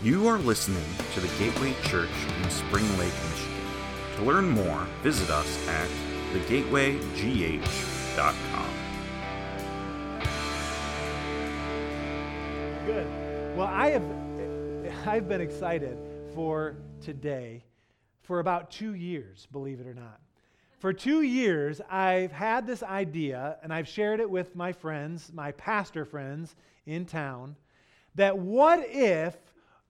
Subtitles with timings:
[0.00, 0.84] You are listening
[1.14, 2.08] to the Gateway Church
[2.40, 3.64] in Spring Lake, Michigan.
[4.14, 5.88] To learn more, visit us at
[6.32, 8.70] thegatewaygh.com.
[12.86, 13.08] Good.
[13.56, 14.04] Well, I have
[15.04, 15.98] I've been excited
[16.32, 17.64] for today
[18.22, 20.20] for about 2 years, believe it or not.
[20.78, 25.50] For 2 years, I've had this idea and I've shared it with my friends, my
[25.50, 26.54] pastor friends
[26.86, 27.56] in town,
[28.14, 29.36] that what if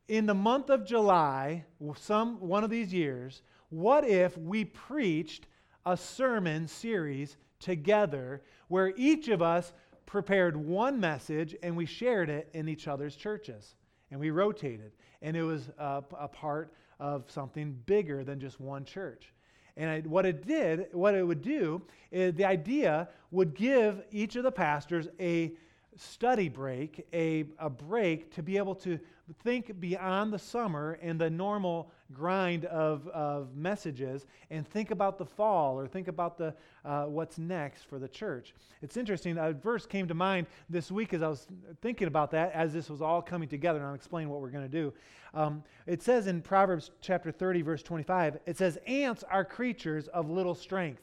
[0.09, 1.65] in the month of July,
[1.97, 5.47] some one of these years, what if we preached
[5.85, 9.73] a sermon series together where each of us
[10.07, 13.75] prepared one message and we shared it in each other's churches
[14.11, 14.93] and we rotated.
[15.21, 19.33] And it was a, a part of something bigger than just one church.
[19.77, 24.37] And I, what it did what it would do is the idea would give each
[24.37, 25.53] of the pastors a
[25.97, 28.99] study break a, a break to be able to
[29.43, 35.27] think beyond the summer and the normal grind of, of messages and think about the
[35.27, 38.55] fall or think about the, uh, what's next for the church.
[38.81, 41.47] It's interesting, a verse came to mind this week as I was
[41.83, 44.65] thinking about that as this was all coming together, and I'll explain what we're going
[44.65, 44.93] to do.
[45.35, 50.31] Um, it says in Proverbs chapter 30, verse 25, it says, Ants are creatures of
[50.31, 51.03] little strength.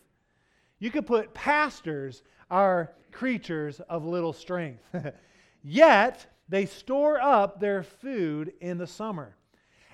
[0.80, 4.83] You could put pastors are creatures of little strength.
[5.63, 9.35] Yet, they store up their food in the summer.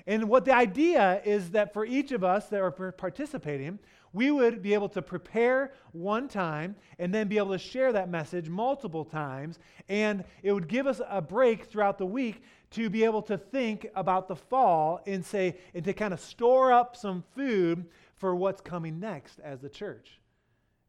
[0.08, 3.80] And what the idea is that for each of us that are participating,
[4.14, 8.10] we would be able to prepare one time and then be able to share that
[8.10, 9.60] message multiple times.
[9.88, 13.88] And it would give us a break throughout the week to be able to think
[13.96, 17.86] about the fall and say, and to kind of store up some food
[18.18, 20.20] for what's coming next as the church.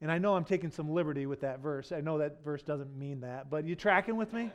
[0.00, 1.92] And I know I'm taking some liberty with that verse.
[1.92, 4.50] I know that verse doesn't mean that, but you tracking with me?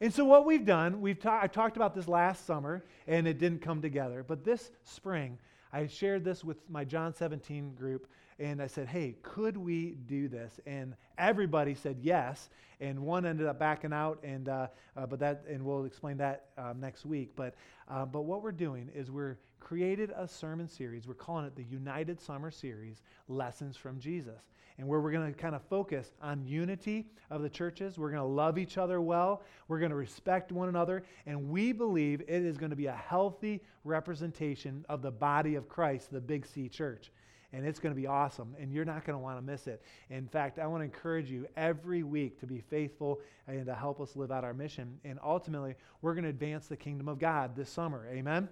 [0.00, 3.38] And so, what we've done, we've ta- I talked about this last summer, and it
[3.38, 4.24] didn't come together.
[4.26, 5.38] But this spring,
[5.72, 8.06] I shared this with my John 17 group,
[8.38, 10.60] and I said, hey, could we do this?
[10.66, 12.48] And everybody said yes,
[12.80, 16.46] and one ended up backing out, and, uh, uh, but that, and we'll explain that
[16.56, 17.32] um, next week.
[17.34, 17.54] But,
[17.88, 19.36] uh, but what we're doing is we're
[19.68, 21.06] created a sermon series.
[21.06, 24.48] We're calling it the United Summer Series Lessons from Jesus
[24.78, 27.98] and where we're going to kind of focus on unity of the churches.
[27.98, 29.42] We're going to love each other well.
[29.66, 31.02] We're going to respect one another.
[31.26, 35.68] And we believe it is going to be a healthy representation of the body of
[35.68, 37.12] Christ, the Big C church.
[37.52, 39.82] And it's going to be awesome, and you're not going to want to miss it.
[40.08, 44.00] In fact, I want to encourage you every week to be faithful and to help
[44.00, 44.98] us live out our mission.
[45.04, 48.06] And ultimately, we're going to advance the kingdom of God this summer.
[48.10, 48.48] Amen?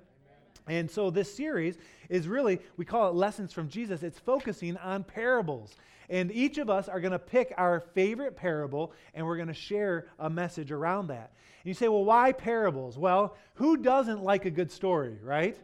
[0.67, 1.79] And so this series
[2.09, 4.03] is really, we call it Lessons from Jesus.
[4.03, 5.77] It's focusing on parables.
[6.09, 9.55] And each of us are going to pick our favorite parable and we're going to
[9.55, 11.33] share a message around that.
[11.63, 12.97] And you say, well, why parables?
[12.97, 15.57] Well, who doesn't like a good story, right?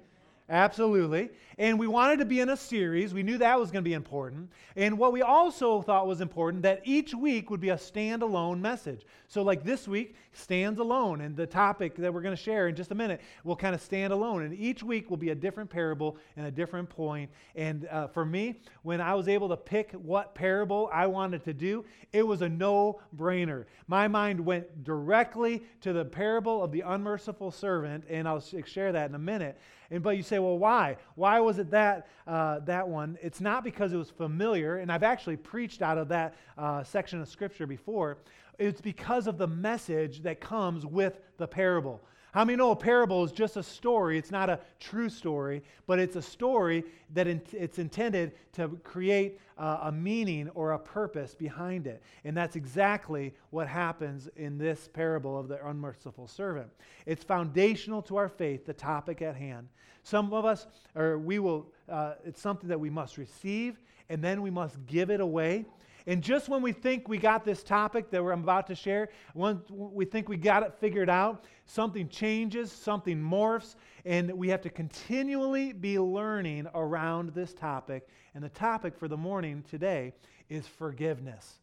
[0.49, 1.31] Absolutely.
[1.59, 3.15] And we wanted to be in a series.
[3.15, 4.51] We knew that was going to be important.
[4.77, 9.07] And what we also thought was important that each week would be a standalone message.
[9.29, 12.75] So like this week stands alone and the topic that we're going to share in
[12.75, 15.71] just a minute will kind of stand alone and each week will be a different
[15.71, 17.31] parable and a different point.
[17.55, 21.55] And uh, for me, when I was able to pick what parable I wanted to
[21.55, 23.67] do, it was a no-brainer.
[23.87, 29.09] My mind went directly to the parable of the unmerciful servant and I'll share that
[29.09, 29.59] in a minute.
[29.93, 30.97] And, but you say, well, why?
[31.17, 33.19] Why was it that, uh, that one?
[33.21, 37.21] It's not because it was familiar, and I've actually preached out of that uh, section
[37.21, 38.17] of Scripture before.
[38.59, 42.01] It's because of the message that comes with the parable.
[42.33, 44.17] How many know a parable is just a story?
[44.17, 46.83] It's not a true story, but it's a story
[47.13, 52.03] that it's intended to create a meaning or a purpose behind it.
[52.25, 56.71] And that's exactly what happens in this parable of the unmerciful servant.
[57.05, 59.69] It's foundational to our faith, the topic at hand.
[60.03, 63.79] Some of us, or we will, uh, it's something that we must receive
[64.09, 65.67] and then we must give it away.
[66.07, 69.61] And just when we think we got this topic that I'm about to share, when
[69.69, 74.71] we think we got it figured out, something changes, something morphs, and we have to
[74.71, 78.09] continually be learning around this topic.
[78.35, 80.13] And the topic for the morning today
[80.49, 81.61] is forgiveness.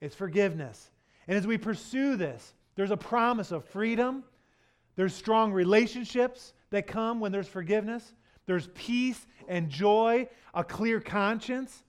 [0.00, 0.90] It's forgiveness.
[1.26, 4.24] And as we pursue this, there's a promise of freedom,
[4.96, 8.14] there's strong relationships that come when there's forgiveness,
[8.46, 11.82] there's peace and joy, a clear conscience.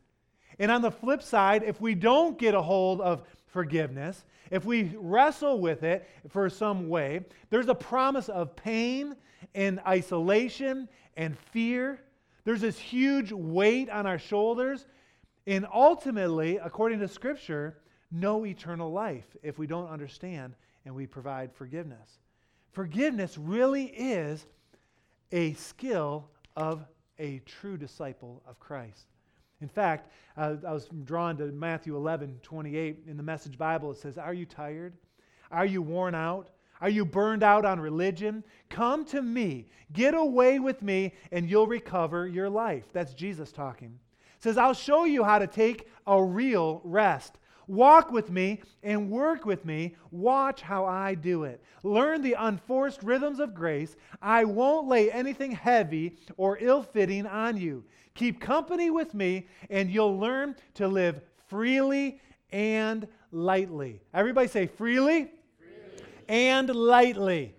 [0.59, 4.95] And on the flip side, if we don't get a hold of forgiveness, if we
[4.97, 9.15] wrestle with it for some way, there's a promise of pain
[9.55, 12.01] and isolation and fear.
[12.43, 14.85] There's this huge weight on our shoulders.
[15.47, 17.77] And ultimately, according to Scripture,
[18.11, 22.19] no eternal life if we don't understand and we provide forgiveness.
[22.71, 24.45] Forgiveness really is
[25.31, 26.85] a skill of
[27.17, 29.05] a true disciple of Christ.
[29.61, 33.91] In fact, uh, I was drawn to Matthew 11, 28 in the Message Bible.
[33.91, 34.93] It says, Are you tired?
[35.51, 36.49] Are you worn out?
[36.81, 38.43] Are you burned out on religion?
[38.69, 39.67] Come to me.
[39.91, 42.85] Get away with me, and you'll recover your life.
[42.93, 43.99] That's Jesus talking.
[44.37, 47.37] It says, I'll show you how to take a real rest.
[47.67, 49.95] Walk with me and work with me.
[50.09, 51.61] Watch how I do it.
[51.83, 53.95] Learn the unforced rhythms of grace.
[54.21, 57.83] I won't lay anything heavy or ill fitting on you.
[58.15, 62.19] Keep company with me, and you'll learn to live freely
[62.51, 64.01] and lightly.
[64.13, 66.03] Everybody say freely, freely.
[66.27, 67.55] and lightly.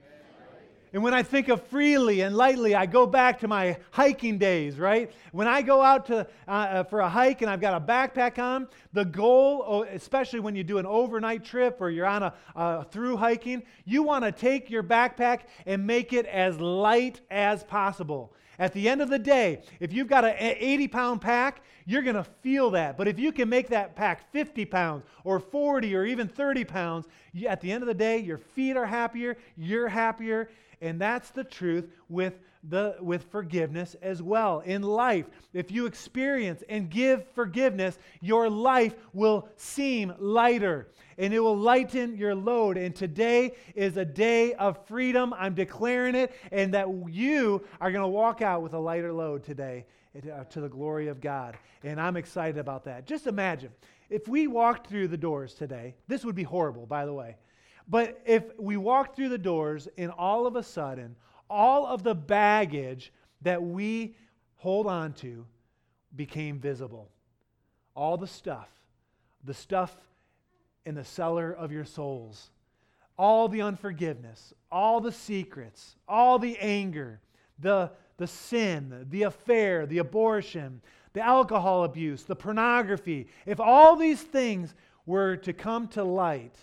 [0.93, 4.77] And when I think of freely and lightly, I go back to my hiking days,
[4.77, 5.13] right?
[5.31, 8.43] When I go out to, uh, uh, for a hike and I've got a backpack
[8.43, 12.35] on, the goal, oh, especially when you do an overnight trip or you're on a
[12.57, 17.63] uh, through hiking, you want to take your backpack and make it as light as
[17.63, 18.33] possible.
[18.61, 22.15] At the end of the day, if you've got an 80 pound pack, you're going
[22.15, 22.99] to feel that.
[22.99, 27.07] But if you can make that pack 50 pounds or 40 or even 30 pounds,
[27.33, 30.51] you, at the end of the day, your feet are happier, you're happier,
[30.83, 32.35] and that's the truth with
[32.69, 34.61] the with forgiveness as well.
[34.61, 35.25] In life,
[35.55, 40.89] if you experience and give forgiveness, your life will seem lighter
[41.21, 42.79] and it will lighten your load.
[42.79, 45.35] And today is a day of freedom.
[45.37, 49.45] I'm declaring it and that you are going to walk out with a lighter load
[49.45, 49.85] today
[50.17, 51.59] uh, to the glory of God.
[51.85, 53.07] And I'm excited about that.
[53.07, 53.71] Just imagine
[54.09, 57.37] if we walked through the doors today, this would be horrible, by the way.
[57.87, 61.17] But if we walked through the doors and all of a sudden,
[61.51, 63.13] all of the baggage
[63.43, 64.17] that we
[64.57, 65.45] hold on to
[66.17, 67.11] became visible,
[67.95, 68.71] all the stuff,
[69.45, 69.95] the stuff
[70.87, 72.51] in the cellar of your souls,
[73.19, 77.21] all the unforgiveness, all the secrets, all the anger,
[77.59, 80.81] the, the sin, the affair, the abortion,
[81.13, 84.75] the alcohol abuse, the pornography, if all these things
[85.07, 86.55] were to come to light,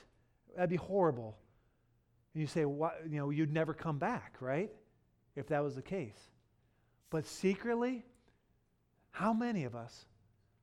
[0.58, 1.38] That'd be horrible.
[2.34, 4.72] And you say, what, you know, you'd never come back, right?
[5.36, 6.18] If that was the case.
[7.12, 8.04] But secretly,
[9.12, 10.08] how many of us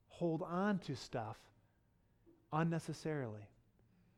[0.09, 1.37] hold on to stuff
[2.55, 3.49] unnecessarily?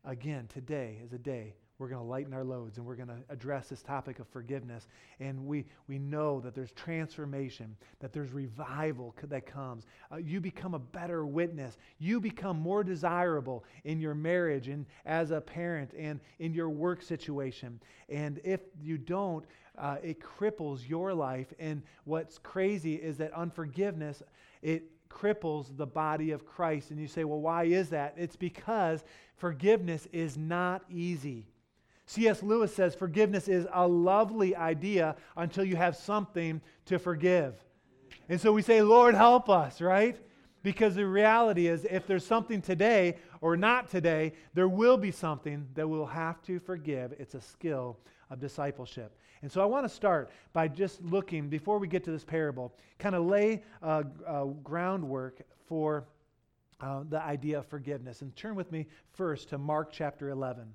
[0.05, 3.19] Again, today is a day we're going to lighten our loads and we're going to
[3.29, 4.89] address this topic of forgiveness.
[5.21, 9.85] And we, we know that there's transformation, that there's revival that comes.
[10.11, 11.77] Uh, you become a better witness.
[11.99, 17.03] You become more desirable in your marriage and as a parent and in your work
[17.03, 17.79] situation.
[18.09, 19.45] And if you don't,
[19.77, 21.53] uh, it cripples your life.
[21.59, 24.23] And what's crazy is that unforgiveness,
[24.63, 26.91] it cripples the body of Christ.
[26.91, 28.15] And you say, well, why is that?
[28.17, 29.05] It's because
[29.37, 31.47] forgiveness is not easy.
[32.07, 32.43] C.S.
[32.43, 37.55] Lewis says forgiveness is a lovely idea until you have something to forgive.
[38.29, 40.17] And so we say, Lord, help us, right?
[40.63, 45.67] Because the reality is, if there's something today or not today, there will be something
[45.75, 47.13] that we'll have to forgive.
[47.19, 47.99] It's a skill
[48.31, 49.17] of discipleship.
[49.43, 52.73] And so I want to start by just looking, before we get to this parable,
[52.99, 56.05] kind of lay uh, uh, groundwork for
[56.81, 58.23] uh, the idea of forgiveness.
[58.23, 60.67] And turn with me first to Mark chapter 11.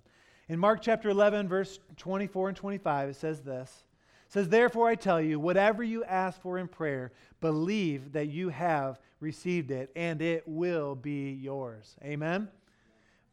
[0.50, 3.84] In Mark chapter 11, verse 24 and 25, it says this.
[4.28, 8.50] It says, Therefore I tell you, whatever you ask for in prayer, believe that you
[8.50, 11.96] have received it, and it will be yours.
[12.04, 12.50] Amen?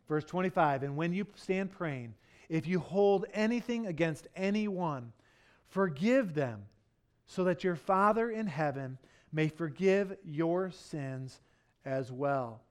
[0.08, 2.14] Verse 25, And when you stand praying,
[2.48, 5.12] if you hold anything against anyone,
[5.68, 6.64] forgive them,
[7.26, 8.98] so that your Father in heaven
[9.32, 11.40] may forgive your sins
[11.84, 12.62] as well.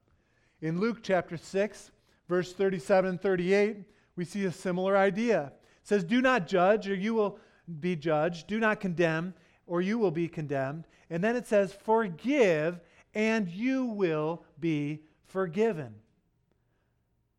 [0.61, 1.91] In Luke chapter 6,
[2.27, 3.77] verse 37 and 38,
[4.15, 5.53] we see a similar idea.
[5.81, 7.39] It says, Do not judge, or you will
[7.79, 8.47] be judged.
[8.47, 9.33] Do not condemn,
[9.67, 10.85] or you will be condemned.
[11.09, 12.79] And then it says, Forgive,
[13.13, 15.93] and you will be forgiven.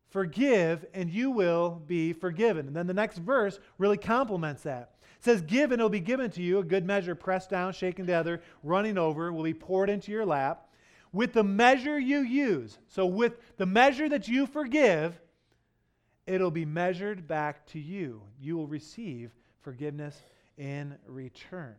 [0.09, 2.67] Forgive, and you will be forgiven.
[2.67, 4.93] And then the next verse really complements that.
[5.19, 6.59] It says, Give, and it will be given to you.
[6.59, 10.69] A good measure, pressed down, shaken together, running over, will be poured into your lap.
[11.11, 15.19] With the measure you use, so with the measure that you forgive,
[16.25, 18.21] it'll be measured back to you.
[18.39, 20.17] You will receive forgiveness
[20.57, 21.75] in return.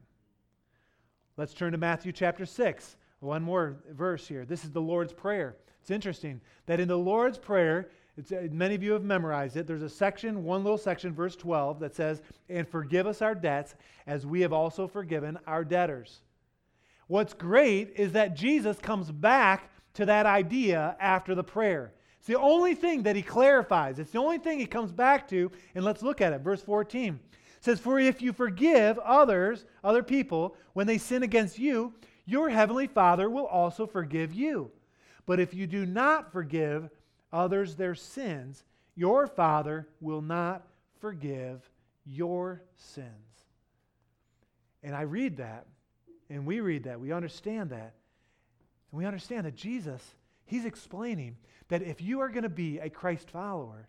[1.36, 2.96] Let's turn to Matthew chapter 6.
[3.20, 4.44] One more verse here.
[4.44, 5.56] This is the Lord's Prayer.
[5.80, 7.88] It's interesting that in the Lord's Prayer,
[8.32, 9.66] uh, many of you have memorized it.
[9.66, 13.74] There's a section, one little section, verse 12, that says, And forgive us our debts
[14.06, 16.22] as we have also forgiven our debtors.
[17.06, 21.92] What's great is that Jesus comes back to that idea after the prayer.
[22.18, 23.98] It's the only thing that he clarifies.
[23.98, 25.50] It's the only thing he comes back to.
[25.74, 26.42] And let's look at it.
[26.42, 27.18] Verse 14
[27.60, 31.94] says, For if you forgive others, other people, when they sin against you,
[32.26, 34.70] your heavenly Father will also forgive you.
[35.26, 36.90] But if you do not forgive
[37.32, 40.66] others their sins, your Father will not
[41.00, 41.68] forgive
[42.04, 43.06] your sins.
[44.82, 45.66] And I read that,
[46.28, 47.94] and we read that, we understand that.
[48.90, 50.02] And we understand that Jesus,
[50.44, 51.36] He's explaining
[51.68, 53.88] that if you are going to be a Christ follower,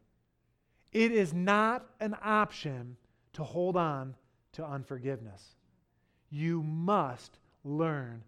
[0.92, 2.98] it is not an option
[3.34, 4.16] to hold on
[4.54, 5.56] to unforgiveness.
[6.30, 8.24] You must learn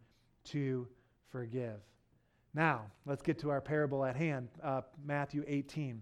[0.46, 0.88] to
[1.30, 1.80] forgive.
[2.54, 6.02] Now, let's get to our parable at hand, uh, Matthew 18.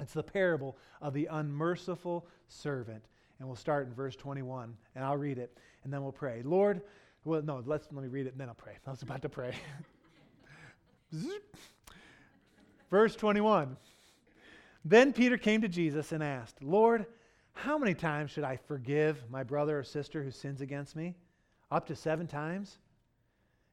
[0.00, 3.04] It's the parable of the unmerciful servant.
[3.38, 6.42] And we'll start in verse 21, and I'll read it, and then we'll pray.
[6.44, 6.82] Lord,
[7.24, 8.78] well, no, let's, let me read it, and then I'll pray.
[8.86, 9.54] I was about to pray.
[12.90, 13.76] verse 21.
[14.84, 17.06] Then Peter came to Jesus and asked, Lord,
[17.52, 21.14] how many times should I forgive my brother or sister who sins against me?
[21.70, 22.78] Up to seven times?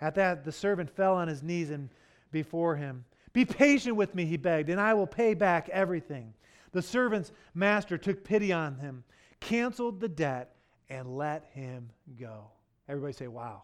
[0.00, 1.88] At that, the servant fell on his knees and
[2.30, 3.04] before him.
[3.32, 6.34] Be patient with me, he begged, and I will pay back everything.
[6.72, 9.04] The servant's master took pity on him,
[9.40, 10.54] canceled the debt,
[10.88, 12.50] and let him go.
[12.88, 13.62] Everybody say, wow.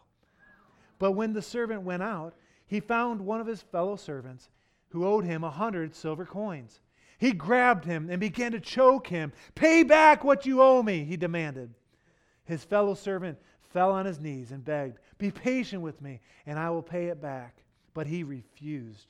[0.99, 2.35] But when the servant went out,
[2.67, 4.49] he found one of his fellow servants
[4.89, 6.79] who owed him a hundred silver coins.
[7.17, 9.33] He grabbed him and began to choke him.
[9.55, 11.73] Pay back what you owe me, he demanded.
[12.45, 13.37] His fellow servant
[13.75, 17.21] fell on his knees and begged, Be patient with me, and I will pay it
[17.21, 17.57] back.
[17.93, 19.07] But he refused.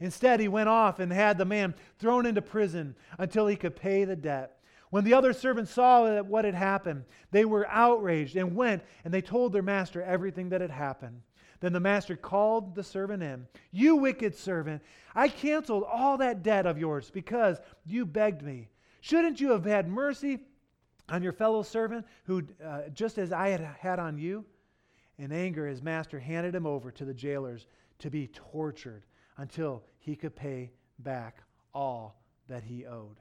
[0.00, 4.04] Instead, he went off and had the man thrown into prison until he could pay
[4.04, 4.58] the debt.
[4.90, 9.22] When the other servants saw what had happened, they were outraged and went and they
[9.22, 11.22] told their master everything that had happened.
[11.60, 13.46] Then the master called the servant in.
[13.70, 14.82] You wicked servant,
[15.14, 18.70] I canceled all that debt of yours because you begged me.
[19.02, 20.40] Shouldn't you have had mercy
[21.10, 24.44] on your fellow servant, who, uh, just as I had had on you?
[25.18, 27.66] In anger, his master handed him over to the jailers
[27.98, 29.04] to be tortured
[29.36, 31.42] until he could pay back
[31.74, 33.16] all that he owed.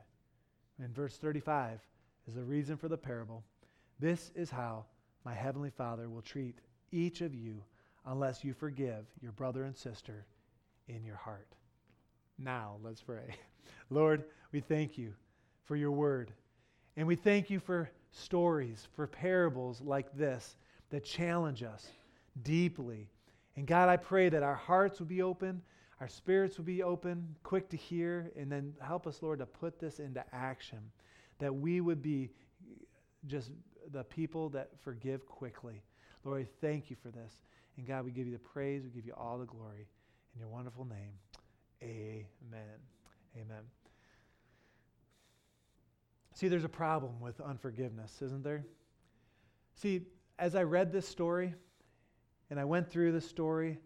[0.80, 1.80] In verse 35
[2.28, 3.44] is the reason for the parable.
[4.00, 4.86] This is how
[5.26, 6.60] my heavenly Father will treat
[6.92, 7.62] each of you
[8.06, 10.26] unless you forgive your brother and sister
[10.88, 11.56] in your heart.
[12.38, 13.36] Now, let's pray.
[13.90, 15.14] Lord, we thank you
[15.66, 16.32] for your word.
[17.00, 20.58] And we thank you for stories, for parables like this
[20.90, 21.88] that challenge us
[22.44, 23.08] deeply.
[23.56, 25.62] And God, I pray that our hearts would be open,
[26.02, 29.80] our spirits would be open, quick to hear, and then help us, Lord, to put
[29.80, 30.80] this into action.
[31.38, 32.32] That we would be
[33.28, 33.52] just
[33.94, 35.82] the people that forgive quickly.
[36.26, 37.40] Lord, I thank you for this.
[37.78, 39.88] And God, we give you the praise, we give you all the glory.
[40.36, 41.14] In your wonderful name,
[41.82, 42.76] amen.
[43.38, 43.79] Amen.
[46.40, 48.64] See, there's a problem with unforgiveness, isn't there?
[49.76, 50.04] See,
[50.38, 51.54] as I read this story
[52.50, 53.78] and I went through this story,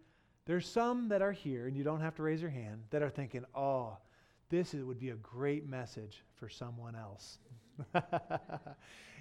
[0.46, 3.10] there's some that are here, and you don't have to raise your hand, that are
[3.10, 3.98] thinking, oh,
[4.50, 7.40] this would be a great message for someone else.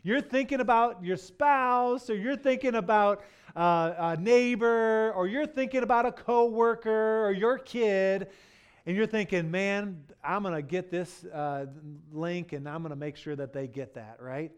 [0.03, 3.25] you're thinking about your spouse, or you're thinking about
[3.57, 8.29] uh, a neighbor, or you're thinking about a coworker, or your kid,
[8.87, 11.67] and you're thinking, man, I'm going to get this uh,
[12.13, 14.51] link and I'm going to make sure that they get that, right?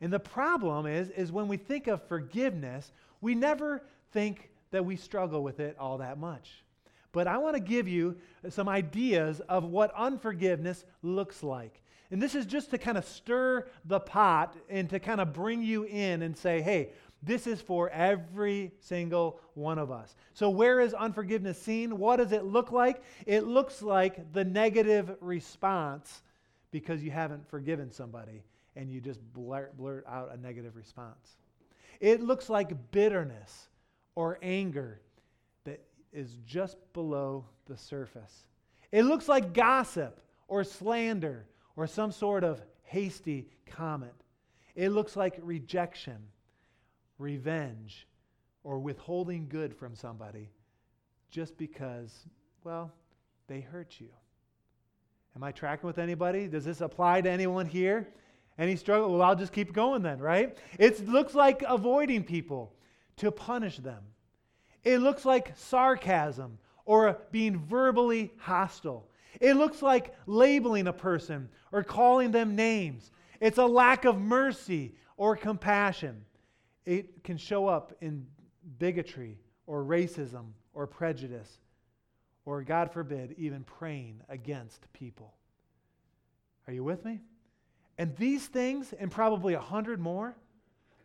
[0.00, 3.82] And the problem is, is when we think of forgiveness, we never
[4.12, 6.64] think that we struggle with it all that much.
[7.12, 8.16] But I want to give you
[8.48, 11.80] some ideas of what unforgiveness looks like.
[12.10, 15.62] And this is just to kind of stir the pot and to kind of bring
[15.62, 16.90] you in and say, hey,
[17.22, 20.14] this is for every single one of us.
[20.34, 21.98] So, where is unforgiveness seen?
[21.98, 23.02] What does it look like?
[23.26, 26.22] It looks like the negative response
[26.70, 28.44] because you haven't forgiven somebody
[28.76, 31.36] and you just blurt, blurt out a negative response.
[32.00, 33.68] It looks like bitterness
[34.14, 35.00] or anger
[35.64, 35.80] that
[36.12, 38.44] is just below the surface.
[38.92, 44.12] It looks like gossip or slander or some sort of hasty comment.
[44.76, 46.18] It looks like rejection
[47.18, 48.06] revenge
[48.64, 50.50] or withholding good from somebody
[51.30, 52.26] just because,
[52.64, 52.92] well,
[53.46, 54.08] they hurt you.
[55.36, 56.48] Am I tracking with anybody?
[56.48, 58.08] Does this apply to anyone here?
[58.58, 59.12] Any struggle?
[59.12, 60.58] Well, I'll just keep going then, right?
[60.78, 62.74] It looks like avoiding people
[63.16, 64.02] to punish them.
[64.82, 69.08] It looks like sarcasm or being verbally hostile.
[69.40, 73.10] It looks like labeling a person or calling them names.
[73.40, 76.24] It's a lack of mercy or compassion.
[76.88, 78.26] It can show up in
[78.78, 81.58] bigotry or racism or prejudice
[82.46, 85.34] or, God forbid, even praying against people.
[86.66, 87.20] Are you with me?
[87.98, 90.34] And these things, and probably a hundred more,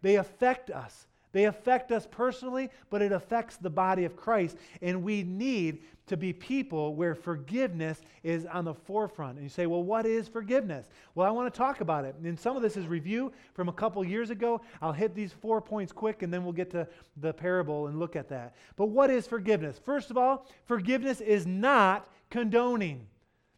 [0.01, 1.05] they affect us.
[1.33, 4.55] They affect us personally, but it affects the body of Christ.
[4.81, 9.35] And we need to be people where forgiveness is on the forefront.
[9.35, 10.87] And you say, well, what is forgiveness?
[11.15, 12.15] Well, I want to talk about it.
[12.23, 14.61] And some of this is review from a couple years ago.
[14.81, 16.87] I'll hit these four points quick, and then we'll get to
[17.17, 18.55] the parable and look at that.
[18.75, 19.79] But what is forgiveness?
[19.83, 23.07] First of all, forgiveness is not condoning.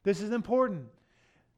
[0.04, 0.86] This is important.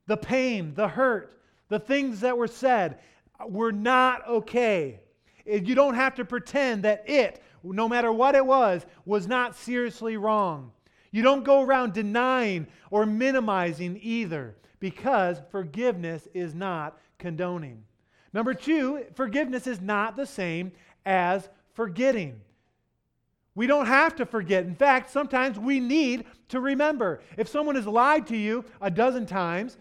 [0.08, 3.00] The pain, the hurt, the things that were said
[3.46, 5.02] were not okay.
[5.48, 10.18] You don't have to pretend that it, no matter what it was, was not seriously
[10.18, 10.72] wrong.
[11.12, 17.84] You don't go around denying or minimizing either because forgiveness is not condoning.
[18.34, 20.72] Number two, forgiveness is not the same
[21.06, 22.42] as forgetting.
[23.56, 24.66] We don't have to forget.
[24.66, 27.22] In fact, sometimes we need to remember.
[27.38, 29.78] If someone has lied to you a dozen times,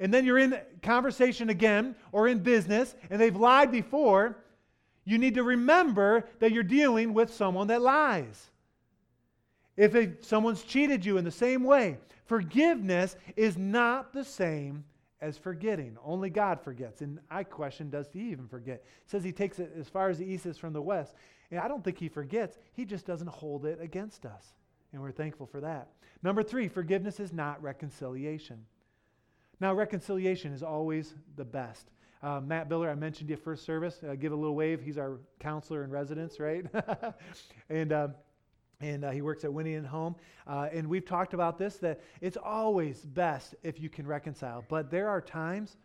[0.00, 4.38] and then you're in conversation again or in business, and they've lied before,
[5.04, 8.50] you need to remember that you're dealing with someone that lies.
[9.76, 14.84] If it, someone's cheated you in the same way, forgiveness is not the same
[15.20, 15.96] as forgetting.
[16.04, 17.00] Only God forgets.
[17.00, 18.84] And I question, does he even forget?
[19.04, 21.14] It says he takes it as far as the east is from the west.
[21.50, 22.58] And I don't think he forgets.
[22.72, 24.54] He just doesn't hold it against us.
[24.92, 25.88] And we're thankful for that.
[26.22, 28.64] Number three, forgiveness is not reconciliation.
[29.60, 31.90] Now, reconciliation is always the best.
[32.24, 34.00] Uh, Matt Biller, I mentioned you first service.
[34.02, 34.80] Uh, give a little wave.
[34.80, 36.64] He's our counselor in residence, right?
[37.68, 38.08] and uh,
[38.80, 40.16] and uh, he works at Winning at Home.
[40.46, 44.64] Uh, and we've talked about this that it's always best if you can reconcile.
[44.70, 45.76] But there are times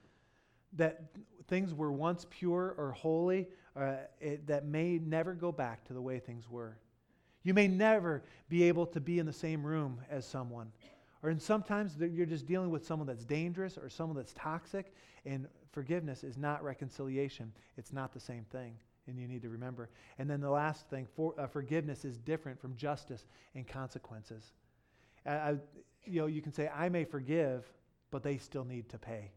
[0.77, 1.03] that
[1.49, 6.01] things were once pure or holy uh, it, that may never go back to the
[6.01, 6.77] way things were.
[7.43, 10.71] You may never be able to be in the same room as someone.
[11.21, 14.93] Or and sometimes you're just dealing with someone that's dangerous or someone that's toxic,
[15.25, 17.51] and forgiveness is not reconciliation.
[17.77, 18.75] It's not the same thing,
[19.07, 19.89] and you need to remember.
[20.17, 24.53] And then the last thing, for, uh, forgiveness is different from justice and consequences.
[25.25, 25.55] Uh,
[26.05, 27.69] you know, you can say, I may forgive,
[28.11, 29.31] but they still need to pay.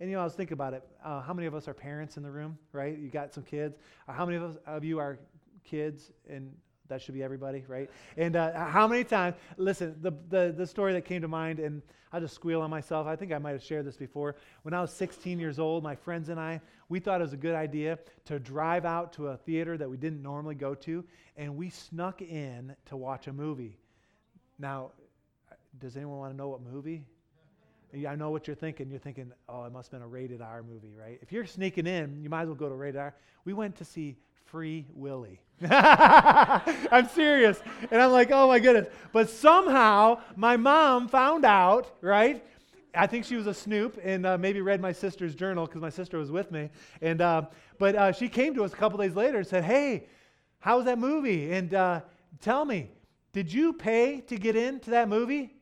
[0.00, 0.82] And you know, I was thinking about it.
[1.04, 2.98] Uh, how many of us are parents in the room, right?
[2.98, 3.78] You got some kids.
[4.08, 5.18] Uh, how many of, us, of you are
[5.64, 6.54] kids and
[6.88, 7.90] that should be everybody, right?
[8.16, 11.82] And uh, how many times, listen, the, the, the story that came to mind, and
[12.12, 13.06] I'll just squeal on myself.
[13.06, 14.36] I think I might have shared this before.
[14.62, 17.38] When I was 16 years old, my friends and I, we thought it was a
[17.38, 21.04] good idea to drive out to a theater that we didn't normally go to,
[21.36, 23.78] and we snuck in to watch a movie.
[24.58, 24.92] Now,
[25.80, 27.02] does anyone want to know what movie?
[28.08, 28.90] I know what you're thinking.
[28.90, 31.18] You're thinking, oh, it must have been a rated R movie, right?
[31.22, 33.14] If you're sneaking in, you might as well go to rated R.
[33.44, 34.16] We went to see
[34.54, 35.40] Free Willy.
[35.68, 37.60] I'm serious.
[37.90, 38.86] And I'm like, oh my goodness.
[39.10, 42.40] But somehow my mom found out, right?
[42.94, 45.90] I think she was a snoop and uh, maybe read my sister's journal because my
[45.90, 46.70] sister was with me.
[47.02, 47.46] And uh,
[47.80, 50.06] but uh, she came to us a couple days later and said, "Hey,
[50.60, 51.52] how was that movie?
[51.52, 52.02] And uh,
[52.40, 52.92] tell me,
[53.32, 55.52] did you pay to get into that movie?"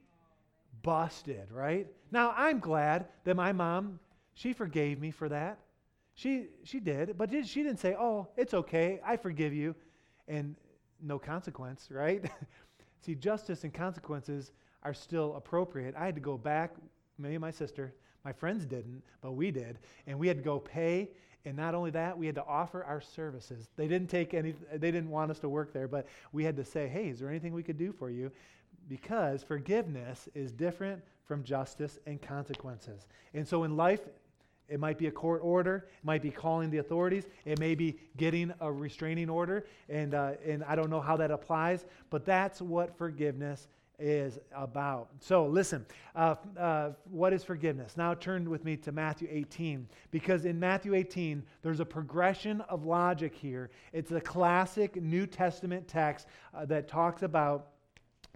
[0.82, 1.86] Busted, right?
[2.10, 4.00] Now I'm glad that my mom
[4.34, 5.60] she forgave me for that.
[6.22, 9.74] She, she did, but did, she didn't say, Oh, it's okay, I forgive you,
[10.28, 10.54] and
[11.02, 12.24] no consequence, right?
[13.00, 14.52] See, justice and consequences
[14.84, 15.96] are still appropriate.
[15.98, 16.74] I had to go back,
[17.18, 17.92] me and my sister,
[18.24, 21.10] my friends didn't, but we did, and we had to go pay.
[21.44, 23.68] And not only that, we had to offer our services.
[23.74, 26.64] They didn't take any, they didn't want us to work there, but we had to
[26.64, 28.30] say, hey, is there anything we could do for you?
[28.88, 33.08] Because forgiveness is different from justice and consequences.
[33.34, 34.02] And so in life,
[34.72, 35.86] it might be a court order.
[35.98, 37.26] It might be calling the authorities.
[37.44, 39.66] It may be getting a restraining order.
[39.90, 45.10] And, uh, and I don't know how that applies, but that's what forgiveness is about.
[45.20, 45.84] So, listen,
[46.16, 47.98] uh, uh, what is forgiveness?
[47.98, 52.84] Now turn with me to Matthew 18, because in Matthew 18, there's a progression of
[52.84, 53.70] logic here.
[53.92, 57.71] It's a classic New Testament text uh, that talks about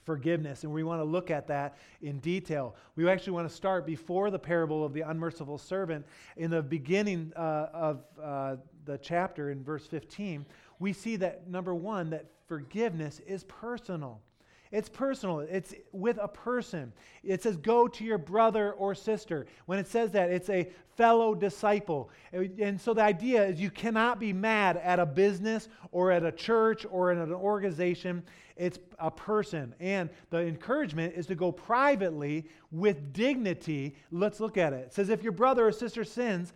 [0.06, 0.64] forgiveness.
[0.64, 2.76] And we want to look at that in detail.
[2.94, 6.06] We actually want to start before the parable of the unmerciful servant.
[6.38, 10.46] In the beginning uh, of uh, the chapter, in verse 15,
[10.78, 14.22] we see that number one, that forgiveness is personal.
[14.72, 15.40] It's personal.
[15.40, 16.92] It's with a person.
[17.22, 19.46] It says, go to your brother or sister.
[19.66, 22.10] When it says that, it's a fellow disciple.
[22.32, 26.32] And so the idea is you cannot be mad at a business or at a
[26.32, 28.22] church or in an organization.
[28.56, 29.74] It's a person.
[29.80, 33.96] And the encouragement is to go privately with dignity.
[34.10, 34.86] Let's look at it.
[34.86, 36.52] It says, if your brother or sister sins,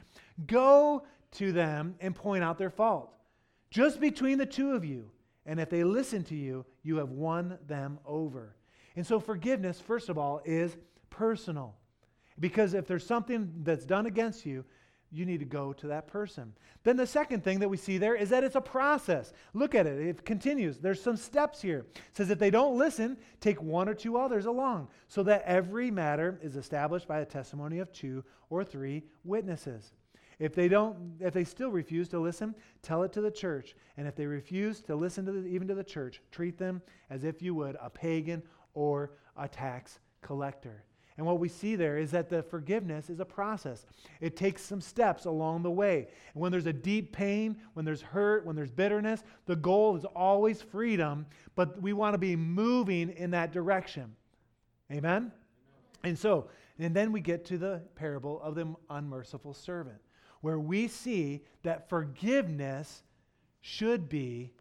[0.47, 3.13] go to them and point out their fault.
[3.71, 5.11] Just between the two of you.
[5.47, 8.57] And if they listen to you, you have won them over.
[8.97, 10.77] And so forgiveness, first of all, is
[11.11, 11.77] personal.
[12.39, 14.65] Because if there's something that's done against you,
[15.13, 16.53] you need to go to that person.
[16.85, 19.33] Then the second thing that we see there is that it's a process.
[19.53, 19.99] Look at it.
[20.01, 20.79] It continues.
[20.79, 21.87] There's some steps here.
[21.95, 25.91] It says if they don't listen, take one or two others along, so that every
[25.91, 29.93] matter is established by the testimony of two or three witnesses.
[30.41, 33.77] If they don't, if they still refuse to listen, tell it to the church.
[33.99, 37.25] And if they refuse to listen to the, even to the church, treat them as
[37.25, 40.85] if you would a pagan or a tax collector.
[41.19, 43.85] And what we see there is that the forgiveness is a process.
[44.23, 46.09] It takes some steps along the way.
[46.33, 50.07] And when there's a deep pain, when there's hurt, when there's bitterness, the goal is
[50.07, 54.17] always freedom, but we want to be moving in that direction.
[54.91, 55.33] Amen?
[56.03, 56.49] And so,
[56.79, 59.99] and then we get to the parable of the unmerciful servant
[60.41, 63.03] where we see that forgiveness
[63.61, 64.53] should be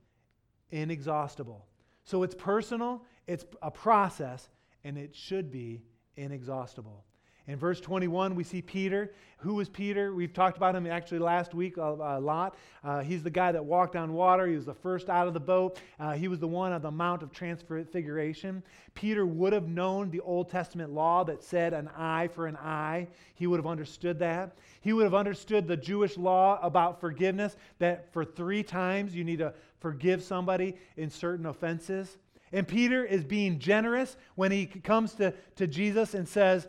[0.71, 1.65] inexhaustible.
[2.03, 4.49] So it's personal, it's a process,
[4.83, 5.83] and it should be
[6.17, 7.05] inexhaustible.
[7.49, 9.11] In verse 21, we see Peter.
[9.37, 10.13] Who was Peter?
[10.13, 12.55] We've talked about him actually last week a, a lot.
[12.83, 14.45] Uh, he's the guy that walked on water.
[14.45, 15.79] He was the first out of the boat.
[15.99, 18.61] Uh, he was the one on the Mount of Transfiguration.
[18.93, 23.07] Peter would have known the Old Testament law that said an eye for an eye.
[23.33, 24.55] He would have understood that.
[24.81, 29.39] He would have understood the Jewish law about forgiveness that for three times you need
[29.39, 32.19] to forgive somebody in certain offenses.
[32.51, 36.67] And Peter is being generous when he comes to, to Jesus and says,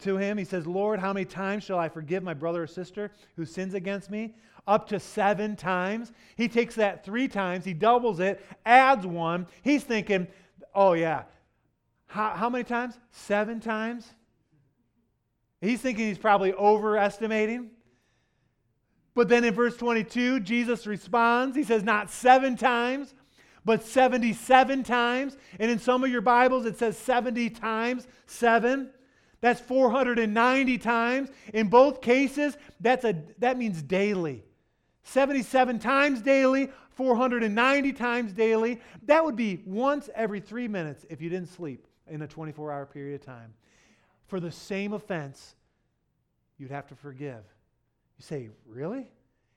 [0.00, 0.38] to him.
[0.38, 3.74] He says, Lord, how many times shall I forgive my brother or sister who sins
[3.74, 4.34] against me?
[4.66, 6.12] Up to seven times.
[6.36, 9.46] He takes that three times, he doubles it, adds one.
[9.62, 10.28] He's thinking,
[10.74, 11.24] oh, yeah.
[12.06, 12.98] How, how many times?
[13.10, 14.12] Seven times?
[15.60, 17.70] He's thinking he's probably overestimating.
[19.14, 21.56] But then in verse 22, Jesus responds.
[21.56, 23.14] He says, not seven times,
[23.64, 25.36] but 77 times.
[25.58, 28.90] And in some of your Bibles, it says 70 times seven.
[29.42, 31.28] That's 490 times.
[31.52, 34.44] In both cases, that's a, that means daily.
[35.02, 38.80] 77 times daily, 490 times daily.
[39.06, 42.86] That would be once every three minutes if you didn't sleep in a 24 hour
[42.86, 43.52] period of time.
[44.28, 45.56] For the same offense,
[46.56, 47.42] you'd have to forgive.
[48.18, 49.08] You say, Really?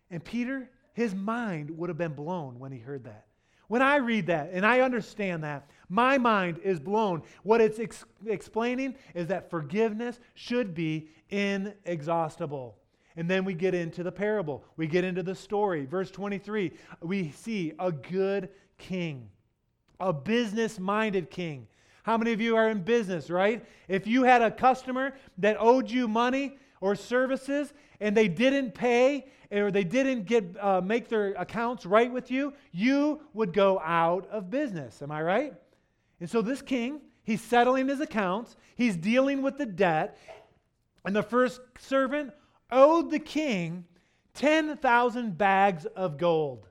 [0.09, 3.25] And Peter, his mind would have been blown when he heard that.
[3.67, 7.21] When I read that and I understand that, my mind is blown.
[7.43, 12.77] What it's ex- explaining is that forgiveness should be inexhaustible.
[13.17, 14.65] And then we get into the parable.
[14.75, 15.85] We get into the story.
[15.85, 16.71] Verse 23,
[17.01, 19.29] we see a good king,
[19.99, 21.67] a business minded king.
[22.03, 23.65] How many of you are in business, right?
[23.87, 29.25] If you had a customer that owed you money or services and they didn't pay
[29.51, 34.27] or they didn't get, uh, make their accounts right with you, you would go out
[34.29, 35.01] of business.
[35.01, 35.53] Am I right?
[36.19, 40.17] And so this king, he's settling his accounts, he's dealing with the debt,
[41.03, 42.31] and the first servant
[42.71, 43.85] owed the king
[44.35, 46.67] 10,000 bags of gold.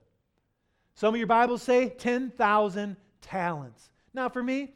[0.94, 3.90] Some of your Bibles say 10,000 talents.
[4.12, 4.74] Now, for me,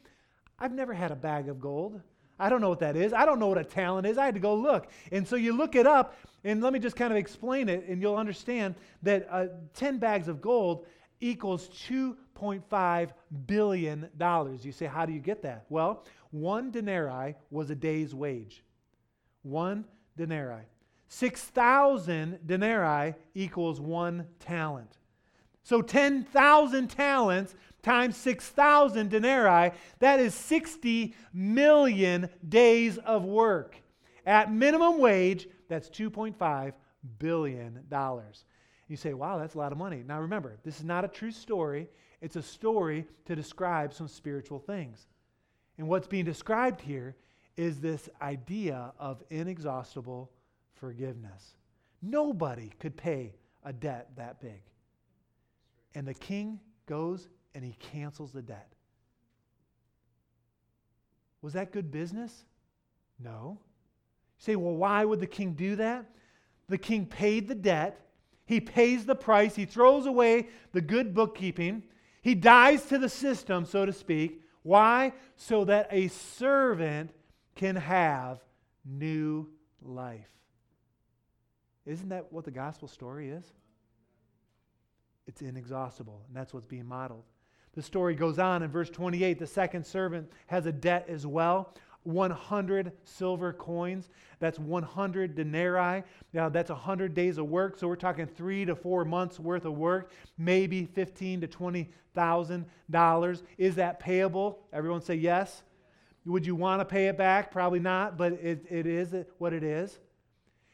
[0.57, 2.01] I've never had a bag of gold.
[2.39, 3.13] I don't know what that is.
[3.13, 4.17] I don't know what a talent is.
[4.17, 4.87] I had to go look.
[5.11, 8.01] And so you look it up, and let me just kind of explain it, and
[8.01, 10.85] you'll understand that uh, 10 bags of gold
[11.21, 13.09] equals $2.5
[13.45, 14.09] billion.
[14.61, 15.65] You say, how do you get that?
[15.69, 18.63] Well, one denarii was a day's wage.
[19.43, 20.65] One denarii.
[21.07, 24.97] 6,000 denarii equals one talent.
[25.63, 33.75] So 10,000 talents times 6,000 denarii, that is 60 million days of work.
[34.25, 36.73] At minimum wage, that's $2.5
[37.19, 37.79] billion.
[38.89, 40.03] You say, wow, that's a lot of money.
[40.05, 41.87] Now remember, this is not a true story,
[42.21, 45.07] it's a story to describe some spiritual things.
[45.77, 47.15] And what's being described here
[47.55, 50.31] is this idea of inexhaustible
[50.73, 51.55] forgiveness.
[52.01, 54.61] Nobody could pay a debt that big.
[55.93, 58.73] And the king goes and he cancels the debt.
[61.41, 62.43] Was that good business?
[63.19, 63.59] No.
[64.39, 66.05] You say, well, why would the king do that?
[66.67, 68.08] The king paid the debt,
[68.49, 71.83] he pays the price, he throws away the good bookkeeping,
[72.23, 74.41] he dies to the system, so to speak.
[74.63, 75.13] Why?
[75.35, 77.11] So that a servant
[77.53, 78.39] can have
[78.83, 79.47] new
[79.83, 80.31] life.
[81.85, 83.45] Isn't that what the gospel story is?
[85.27, 87.25] It's inexhaustible, and that's what's being modeled.
[87.75, 89.37] The story goes on in verse 28.
[89.37, 91.75] The second servant has a debt as well.
[92.03, 94.09] 100 silver coins.
[94.39, 96.03] That's 100 denarii.
[96.33, 97.77] Now, that's 100 days of work.
[97.77, 103.43] So we're talking three to four months worth of work, maybe 15 to 20,000 dollars.
[103.57, 104.59] Is that payable?
[104.73, 105.63] Everyone say yes.
[106.25, 107.51] Would you want to pay it back?
[107.51, 109.99] Probably not, but it, it is what it is.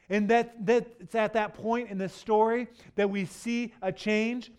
[0.09, 4.51] And that, that it's at that point in the story that we see a change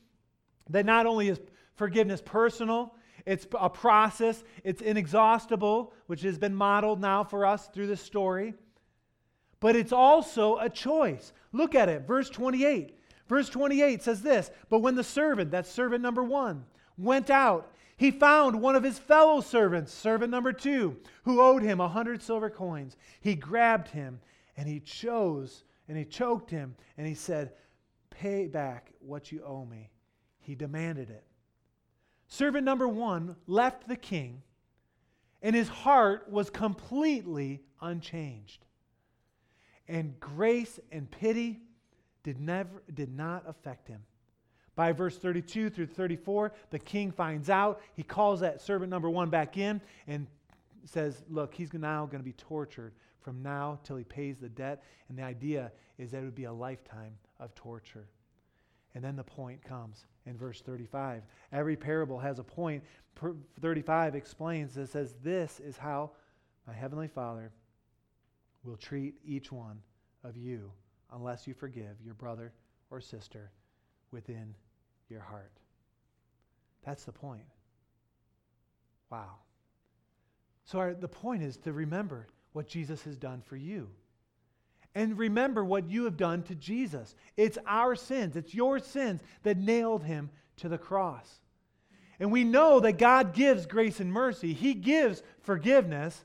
[0.70, 1.40] that not only is
[1.76, 2.94] forgiveness personal,
[3.27, 8.55] it's a process, it's inexhaustible, which has been modeled now for us through the story.
[9.59, 11.33] But it's also a choice.
[11.53, 12.97] Look at it, verse 28.
[13.29, 16.65] Verse 28 says this But when the servant, that's servant number one,
[16.97, 21.81] went out, he found one of his fellow servants, servant number two, who owed him
[21.81, 22.97] a hundred silver coins.
[23.21, 24.21] He grabbed him
[24.57, 27.53] and he chose and he choked him and he said,
[28.11, 29.91] Pay back what you owe me.
[30.39, 31.25] He demanded it.
[32.29, 34.43] Servant number one left the king,
[35.43, 38.65] and his heart was completely unchanged.
[39.89, 41.61] And grace and pity
[42.23, 44.03] did, never, did not affect him.
[44.75, 47.81] By verse 32 through 34, the king finds out.
[47.95, 50.27] He calls that servant number one back in and
[50.85, 54.83] says, Look, he's now going to be tortured from now till he pays the debt.
[55.09, 58.09] And the idea is that it would be a lifetime of torture.
[58.95, 61.23] And then the point comes in verse 35.
[61.53, 62.83] Every parable has a point.
[63.61, 66.11] 35 explains this says, This is how
[66.67, 67.53] my heavenly Father
[68.65, 69.81] will treat each one
[70.25, 70.71] of you
[71.12, 72.53] unless you forgive your brother
[72.91, 73.51] or sister
[74.11, 74.55] within
[75.09, 75.53] your heart.
[76.85, 77.47] That's the point.
[79.11, 79.37] Wow.
[80.65, 83.89] So, our, the point is to remember what Jesus has done for you.
[84.96, 87.14] And remember what you have done to Jesus.
[87.37, 91.40] It's our sins, it's your sins that nailed him to the cross.
[92.18, 96.24] And we know that God gives grace and mercy, He gives forgiveness.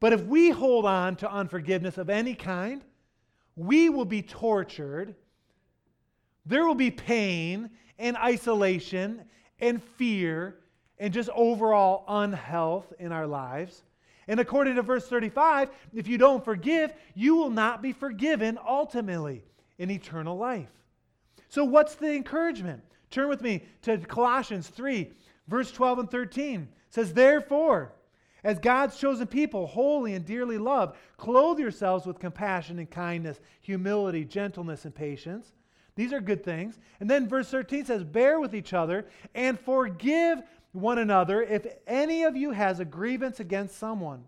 [0.00, 2.82] But if we hold on to unforgiveness of any kind,
[3.56, 5.14] we will be tortured.
[6.46, 7.68] There will be pain
[7.98, 9.24] and isolation
[9.60, 10.56] and fear
[10.98, 13.82] and just overall unhealth in our lives.
[14.28, 19.42] And according to verse 35, if you don't forgive, you will not be forgiven ultimately
[19.78, 20.70] in eternal life.
[21.48, 22.82] So, what's the encouragement?
[23.10, 25.10] Turn with me to Colossians 3,
[25.48, 26.60] verse 12 and 13.
[26.60, 27.94] It says, Therefore,
[28.44, 34.24] as God's chosen people, holy and dearly loved, clothe yourselves with compassion and kindness, humility,
[34.24, 35.52] gentleness, and patience.
[35.96, 36.78] These are good things.
[37.00, 42.24] And then verse 13 says, Bear with each other and forgive one another if any
[42.24, 44.24] of you has a grievance against someone.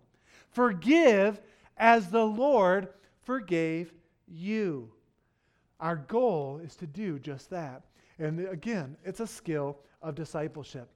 [0.51, 1.39] Forgive
[1.77, 2.89] as the Lord
[3.23, 3.93] forgave
[4.27, 4.91] you.
[5.79, 7.83] Our goal is to do just that.
[8.19, 10.89] And again, it's a skill of discipleship.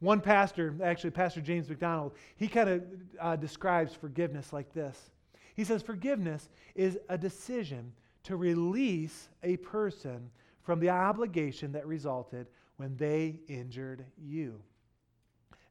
[0.00, 2.82] One pastor, actually, Pastor James MacDonald, he kind of
[3.20, 5.10] uh, describes forgiveness like this.
[5.54, 7.92] He says, Forgiveness is a decision
[8.24, 10.30] to release a person
[10.62, 14.60] from the obligation that resulted when they injured you.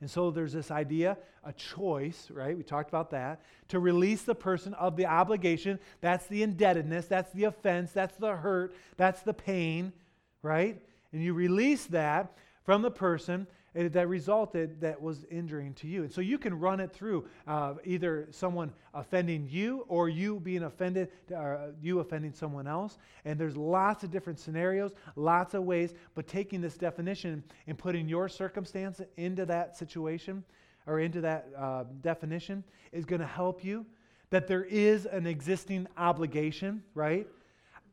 [0.02, 2.58] And so there's this idea, a choice, right?
[2.58, 5.80] We talked about that, to release the person of the obligation.
[6.02, 9.94] That's the indebtedness, that's the offense, that's the hurt, that's the pain,
[10.42, 10.82] right?
[11.14, 12.34] And you release that
[12.66, 16.04] from the person that resulted that was injuring to you.
[16.04, 20.64] And so you can run it through uh, either someone offending you or you being
[20.64, 22.98] offended, uh, you offending someone else.
[23.24, 28.10] And there's lots of different scenarios, lots of ways, but taking this definition and putting
[28.10, 30.44] your circumstance into that situation
[30.86, 33.86] or into that uh, definition is going to help you.
[34.32, 37.28] That there is an existing obligation, right?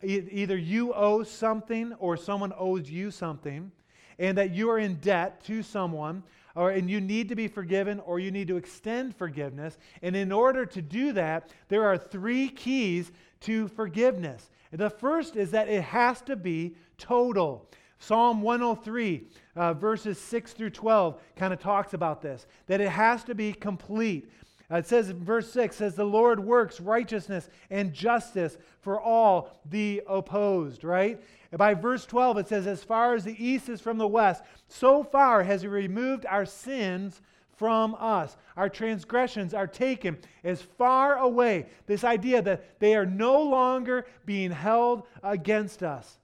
[0.01, 3.73] either you owe something or someone owes you something,
[4.19, 6.23] and that you are in debt to someone,
[6.55, 9.79] or, and you need to be forgiven or you need to extend forgiveness.
[10.03, 14.51] And in order to do that, there are three keys to forgiveness.
[14.73, 17.71] The first is that it has to be total.
[18.01, 19.25] Psalm 103,
[19.57, 23.53] uh, verses 6 through 12, kind of talks about this that it has to be
[23.53, 24.31] complete.
[24.71, 29.59] Uh, it says in verse 6 says the Lord works righteousness and justice for all
[29.71, 31.21] the opposed, right?
[31.51, 34.43] And by verse 12 it says as far as the east is from the west,
[34.69, 37.21] so far has he removed our sins
[37.57, 38.37] from us.
[38.57, 41.67] Our transgressions are taken as far away.
[41.87, 46.19] This idea that they are no longer being held against us.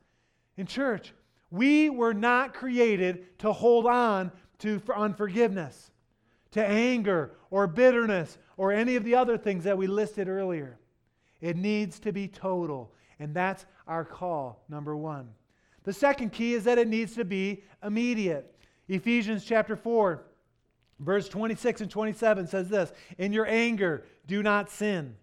[0.56, 1.12] In church,
[1.50, 5.90] we were not created to hold on to unforgiveness
[6.54, 10.78] to anger or bitterness or any of the other things that we listed earlier.
[11.40, 12.93] It needs to be total.
[13.18, 15.28] And that's our call, number one.
[15.84, 18.54] The second key is that it needs to be immediate.
[18.88, 20.22] Ephesians chapter 4,
[20.98, 25.16] verse 26 and 27 says this In your anger, do not sin.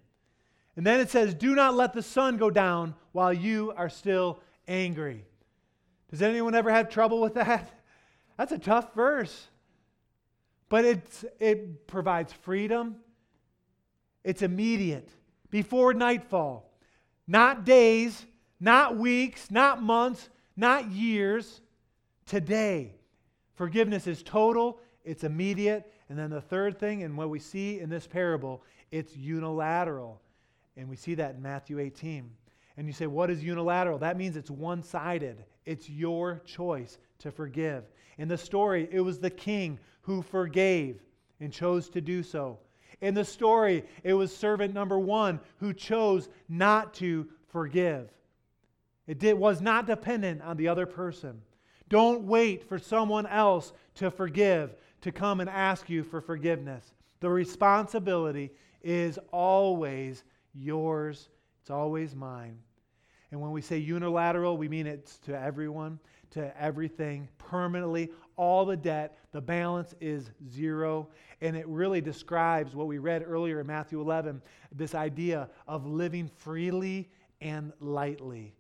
[0.76, 4.40] And then it says, Do not let the sun go down while you are still
[4.68, 5.26] angry.
[6.10, 7.72] Does anyone ever have trouble with that?
[8.38, 9.48] That's a tough verse.
[10.70, 12.96] But it's, it provides freedom,
[14.24, 15.10] it's immediate,
[15.50, 16.71] before nightfall.
[17.28, 18.26] Not days,
[18.60, 21.62] not weeks, not months, not years.
[22.26, 22.94] Today.
[23.56, 25.92] Forgiveness is total, it's immediate.
[26.10, 30.22] And then the third thing, and what we see in this parable, it's unilateral.
[30.78, 32.30] And we see that in Matthew 18.
[32.78, 33.98] And you say, what is unilateral?
[34.00, 35.44] That means it's one sided.
[35.66, 37.84] It's your choice to forgive.
[38.18, 41.02] In the story, it was the king who forgave
[41.40, 42.60] and chose to do so.
[43.02, 48.12] In the story, it was servant number one who chose not to forgive.
[49.08, 51.42] It did, was not dependent on the other person.
[51.90, 56.94] Don't wait for someone else to forgive, to come and ask you for forgiveness.
[57.20, 62.58] The responsibility is always yours, it's always mine.
[63.32, 66.00] And when we say unilateral, we mean it's to everyone,
[66.32, 69.18] to everything, permanently, all the debt.
[69.32, 71.08] The balance is zero.
[71.42, 74.42] And it really describes what we read earlier in Matthew 11
[74.74, 77.10] this idea of living freely
[77.42, 78.54] and lightly.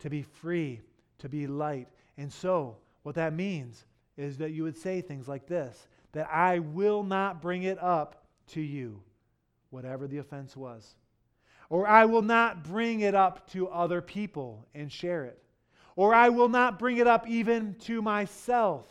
[0.00, 0.80] To be free,
[1.18, 1.88] to be light.
[2.16, 3.84] And so, what that means
[4.16, 8.24] is that you would say things like this that I will not bring it up
[8.48, 9.00] to you,
[9.70, 10.94] whatever the offense was.
[11.70, 15.42] Or I will not bring it up to other people and share it.
[15.98, 18.86] Or I will not bring it up even to myself.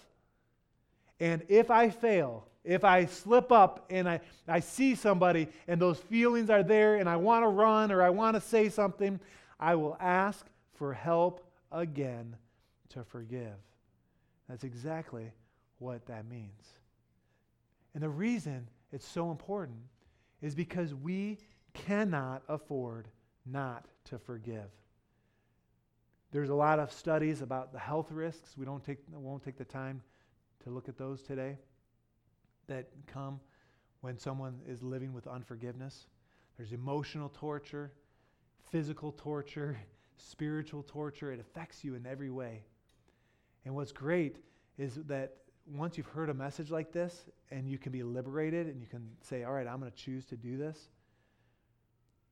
[1.22, 6.00] And if I fail, if I slip up and I, I see somebody and those
[6.00, 9.22] feelings are there and I want to run or I want to say something,
[9.58, 12.36] I will ask for help again
[12.90, 13.56] to forgive.
[14.50, 15.32] That's exactly
[15.80, 16.74] what that means.
[17.94, 19.80] And the reason it's so important
[20.42, 21.38] is because we
[21.74, 23.08] cannot afford
[23.46, 24.68] not to forgive.
[26.32, 28.58] There's a lot of studies about the health risks.
[28.58, 30.02] We don't take, won't take the time
[30.64, 31.58] to look at those today
[32.68, 33.40] that come
[34.02, 36.08] when someone is living with unforgiveness.
[36.58, 37.94] There's emotional torture,
[38.72, 39.80] physical torture,
[40.18, 41.32] spiritual torture.
[41.32, 42.64] It affects you in every way.
[43.66, 44.38] And what's great
[44.78, 48.82] is that once you've heard a message like this and you can be liberated and
[48.82, 50.90] you can say, All right, I'm going to choose to do this,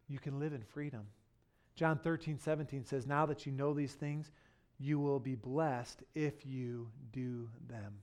[0.08, 1.08] you can live in freedom.
[1.76, 4.32] John 13, 17 says, Now that you know these things,
[4.80, 7.94] you will be blessed if you do them.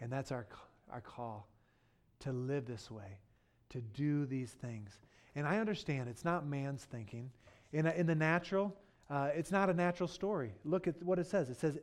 [0.00, 0.46] And that's our,
[0.90, 1.48] our call
[2.20, 3.18] to live this way,
[3.70, 4.98] to do these things.
[5.34, 7.30] And I understand it's not man's thinking.
[7.72, 8.76] In, a, in the natural,
[9.08, 10.52] uh, it's not a natural story.
[10.64, 11.50] Look at what it says.
[11.50, 11.78] It says,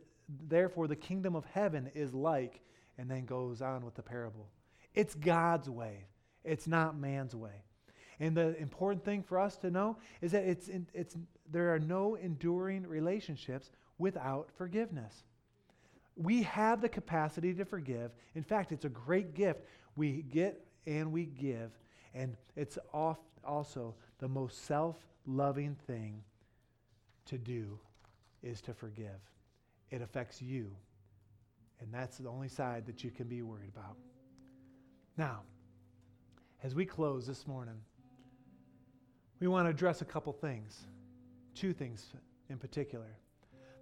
[0.48, 2.62] Therefore, the kingdom of heaven is like,
[2.98, 4.50] and then goes on with the parable.
[4.94, 6.06] It's God's way,
[6.44, 7.64] it's not man's way.
[8.20, 11.16] And the important thing for us to know is that it's, it's,
[11.52, 15.24] there are no enduring relationships without forgiveness.
[16.16, 18.12] We have the capacity to forgive.
[18.34, 19.62] In fact, it's a great gift.
[19.96, 21.72] We get and we give.
[22.16, 22.80] And it's
[23.44, 24.96] also the most self
[25.28, 26.24] loving thing
[27.26, 27.78] to do
[28.42, 29.20] is to forgive.
[29.92, 30.72] It affects you.
[31.80, 33.98] And that's the only side that you can be worried about.
[35.18, 35.42] Now,
[36.64, 37.80] as we close this morning,
[39.40, 40.88] we want to address a couple things,
[41.54, 42.06] two things
[42.50, 43.18] in particular.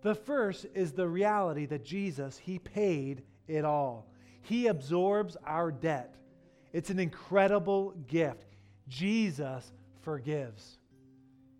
[0.01, 4.07] The first is the reality that Jesus, He paid it all.
[4.41, 6.15] He absorbs our debt.
[6.73, 8.55] It's an incredible gift.
[8.87, 10.77] Jesus forgives.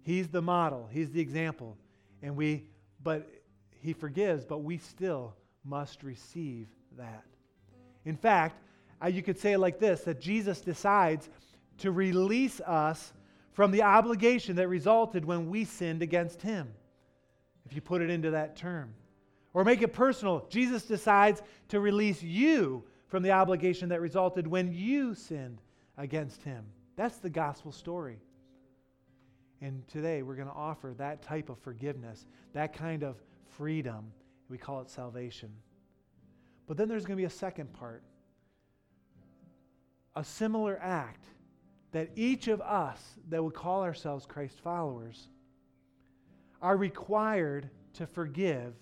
[0.04, 1.78] He's the model, He's the example.
[2.22, 2.66] And we,
[3.02, 3.28] but
[3.82, 7.24] He forgives, but we still must receive that.
[8.06, 8.62] In fact,
[9.04, 11.30] uh, you could say it like this that Jesus decides
[11.80, 13.14] to release us
[13.56, 16.68] from the obligation that resulted when we sinned against him,
[17.66, 18.94] if you put it into that term.
[19.54, 20.46] Or make it personal.
[20.50, 25.62] Jesus decides to release you from the obligation that resulted when you sinned
[25.98, 26.66] against him.
[26.98, 28.20] That's the gospel story.
[29.62, 33.16] And today we're going to offer that type of forgiveness, that kind of
[33.48, 34.12] freedom.
[34.50, 35.50] We call it salvation.
[36.68, 38.04] But then there's going to be a second part
[40.18, 41.26] a similar act
[41.96, 45.30] that each of us that would call ourselves Christ followers
[46.62, 48.74] are required to forgive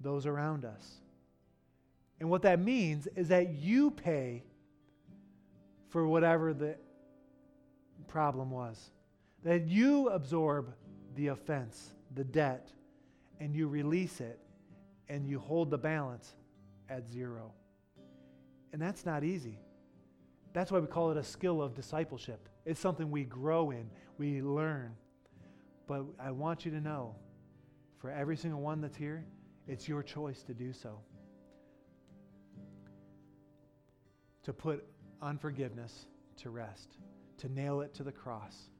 [0.00, 1.00] those around us.
[2.20, 4.44] And what that means is that you pay
[5.88, 6.76] for whatever the
[8.06, 8.92] problem was,
[9.42, 10.72] that you absorb
[11.16, 12.70] the offense, the debt,
[13.40, 14.38] and you release it,
[15.08, 16.36] and you hold the balance
[16.88, 17.50] at zero.
[18.72, 19.58] And that's not easy.
[20.52, 22.48] That's why we call it a skill of discipleship.
[22.64, 24.94] It's something we grow in, we learn.
[25.86, 27.14] But I want you to know
[27.98, 29.24] for every single one that's here,
[29.66, 31.00] it's your choice to do so.
[34.44, 34.84] To put
[35.20, 36.06] unforgiveness
[36.38, 36.96] to rest,
[37.38, 38.70] to nail it to the cross,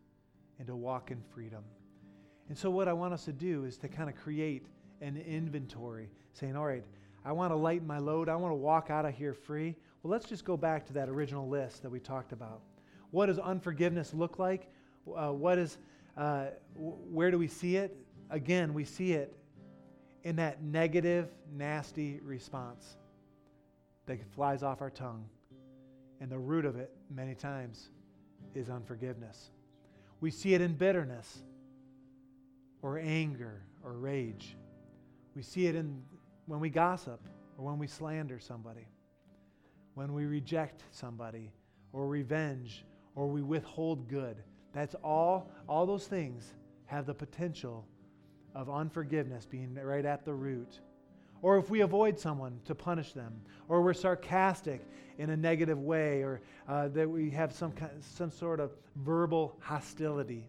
[0.59, 1.63] and to walk in freedom.
[2.49, 4.67] And so, what I want us to do is to kind of create
[5.01, 6.85] an inventory, saying, All right,
[7.25, 8.29] I want to lighten my load.
[8.29, 9.77] I want to walk out of here free.
[10.03, 12.61] Well, let's just go back to that original list that we talked about.
[13.11, 14.71] What does unforgiveness look like?
[15.07, 15.79] Uh, what is,
[16.17, 16.47] uh,
[16.77, 17.97] where do we see it?
[18.31, 19.37] Again, we see it
[20.25, 22.97] in that negative, nasty response
[24.07, 25.25] that flies off our tongue.
[26.21, 27.91] And the root of it, many times,
[28.55, 29.51] is unforgiveness.
[30.21, 31.43] We see it in bitterness
[32.83, 34.57] or anger or rage.
[35.35, 36.03] We see it in
[36.47, 37.21] when we gossip
[37.57, 38.87] or when we slander somebody,
[39.99, 41.51] when we reject somebody
[41.93, 42.85] or revenge
[43.17, 44.37] or we withhold good.
[44.73, 46.53] That's all, all those things
[46.87, 47.85] have the potential
[48.55, 50.79] of unforgiveness being right at the root.
[51.43, 54.83] Or if we avoid someone to punish them, or we're sarcastic
[55.19, 59.57] in a negative way, or uh, that we have some, kind, some sort of verbal
[59.59, 60.47] hostility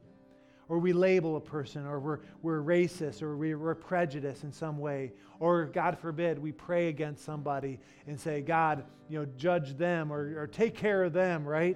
[0.70, 5.11] or we label a person, or we're, we're racist, or we're prejudiced in some way,
[5.39, 10.39] or God forbid, we pray against somebody and say, God, you know, judge them or,
[10.39, 11.76] or take care of them, right?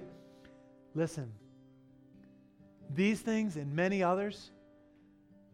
[0.94, 1.32] Listen,
[2.94, 4.52] these things and many others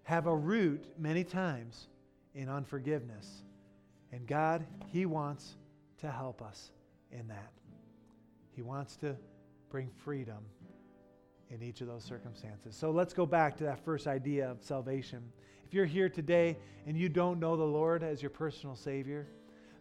[0.03, 1.89] have a root many times
[2.35, 3.43] in unforgiveness.
[4.13, 5.55] And God, He wants
[5.99, 6.73] to help us
[7.11, 7.53] in that.
[8.55, 9.17] He wants to
[9.71, 10.45] bring freedom
[11.51, 12.77] in each of those circumstances.
[12.77, 15.23] So let's go back to that first idea of salvation.
[15.67, 19.27] If you're here today and you don't know the Lord as your personal Savior,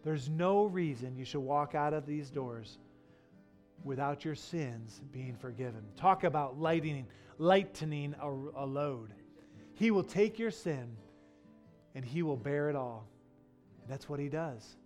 [0.02, 2.78] there's no reason you should walk out of these doors
[3.84, 5.82] without your sins being forgiven.
[5.96, 7.06] Talk about lightening,
[7.38, 9.14] lightening a, a load.
[9.74, 10.96] He will take your sin
[11.94, 13.06] and He will bear it all.
[13.82, 14.76] And that's what He does.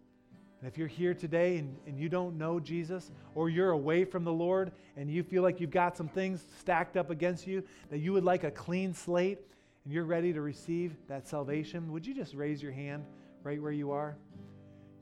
[0.65, 4.25] And if you're here today and, and you don't know Jesus, or you're away from
[4.25, 7.99] the Lord and you feel like you've got some things stacked up against you, that
[7.99, 9.41] you would like a clean slate
[9.85, 13.05] and you're ready to receive that salvation, would you just raise your hand
[13.43, 14.17] right where you are?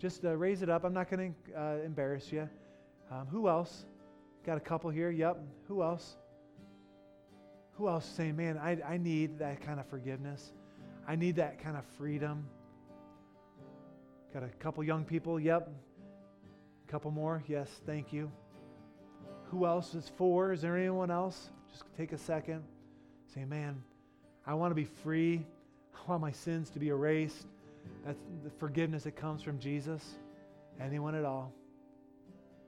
[0.00, 0.82] Just uh, raise it up.
[0.82, 2.48] I'm not going to uh, embarrass you.
[3.12, 3.84] Um, who else?
[4.44, 5.10] Got a couple here.
[5.10, 5.38] Yep.
[5.68, 6.16] Who else?
[7.74, 10.54] Who else saying, man, I, I need that kind of forgiveness?
[11.06, 12.48] I need that kind of freedom.
[14.32, 15.38] Got a couple young people?
[15.38, 15.68] Yep.
[16.88, 17.42] A couple more?
[17.48, 18.32] Yes, thank you.
[19.50, 20.52] Who else is four?
[20.52, 21.50] Is there anyone else?
[21.70, 22.62] Just take a second.
[23.34, 23.82] Say, man,
[24.46, 25.44] I want to be free.
[25.94, 27.46] I want my sins to be erased.
[28.06, 30.02] That's the forgiveness that comes from Jesus.
[30.80, 31.52] Anyone at all?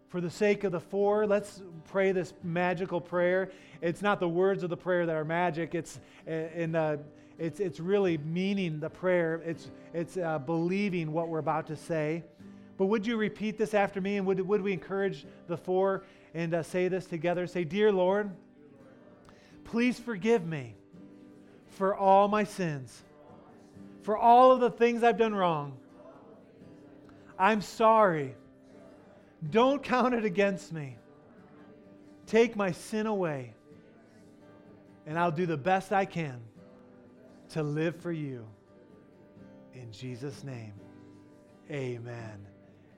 [0.09, 3.51] For the sake of the four, let's pray this magical prayer.
[3.81, 5.75] It's not the words of the prayer that are magic.
[5.75, 7.01] It's eh, in the
[7.39, 12.25] it's, it's really meaning the prayer, it's, it's uh, believing what we're about to say.
[12.77, 14.17] But would you repeat this after me?
[14.17, 17.47] And would, would we encourage the four and uh, say this together?
[17.47, 18.31] Say, Dear Lord,
[19.65, 20.75] please forgive me
[21.71, 23.03] for all my sins,
[24.03, 25.77] for all of the things I've done wrong.
[27.39, 28.37] I'm sorry.
[29.51, 30.97] Don't count it against me.
[32.27, 33.55] Take my sin away,
[35.05, 36.41] and I'll do the best I can
[37.55, 38.45] to live for you.
[39.75, 40.73] In Jesus' name,
[41.71, 42.45] amen.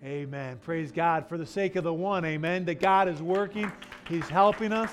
[0.03, 0.59] Amen.
[0.63, 3.71] Praise God for the sake of the one, amen, that God is working.
[4.09, 4.91] He's helping us,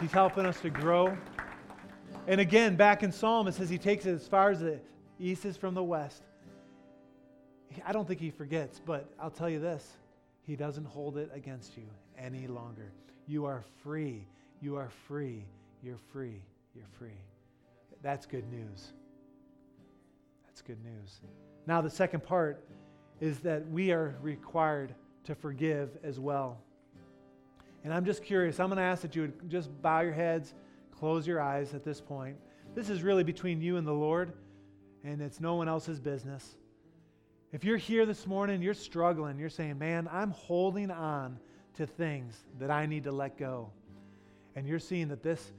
[0.00, 1.16] He's helping us to grow.
[2.28, 4.78] And again, back in Psalm, it says He takes it as far as the
[5.18, 6.22] east is from the west.
[7.84, 9.96] I don't think He forgets, but I'll tell you this
[10.46, 12.92] He doesn't hold it against you any longer.
[13.26, 14.24] You are free.
[14.60, 15.44] You are free.
[15.82, 16.40] You're free.
[16.76, 17.18] You're free.
[18.04, 18.92] That's good news.
[20.44, 21.22] That's good news.
[21.66, 22.62] Now, the second part
[23.18, 24.94] is that we are required
[25.24, 26.60] to forgive as well.
[27.82, 28.60] And I'm just curious.
[28.60, 30.52] I'm going to ask that you would just bow your heads,
[30.92, 32.36] close your eyes at this point.
[32.74, 34.34] This is really between you and the Lord,
[35.02, 36.56] and it's no one else's business.
[37.52, 41.38] If you're here this morning, you're struggling, you're saying, Man, I'm holding on
[41.74, 43.70] to things that I need to let go.
[44.56, 45.52] And you're seeing that this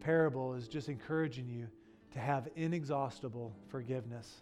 [0.00, 1.68] parable is just encouraging you
[2.16, 4.40] to have inexhaustible forgiveness.